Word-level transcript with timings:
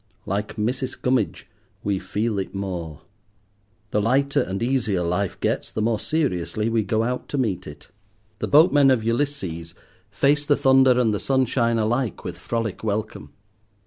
Like 0.25 0.55
Mrs. 0.55 0.99
Gummidge, 0.99 1.47
we 1.83 1.99
feel 1.99 2.39
it 2.39 2.55
more. 2.55 3.03
The 3.91 4.01
lighter 4.01 4.41
and 4.41 4.63
easier 4.63 5.03
life 5.03 5.39
gets 5.41 5.69
the 5.69 5.81
more 5.83 5.99
seriously 5.99 6.69
we 6.69 6.81
go 6.81 7.03
out 7.03 7.29
to 7.29 7.37
meet 7.37 7.67
it. 7.67 7.91
The 8.39 8.47
boatmen 8.47 8.89
of 8.89 9.03
Ulysses 9.03 9.75
faced 10.09 10.47
the 10.47 10.55
thunder 10.57 10.99
and 10.99 11.13
the 11.13 11.19
sunshine 11.19 11.77
alike 11.77 12.23
with 12.23 12.39
frolic 12.39 12.83
welcome. 12.83 13.33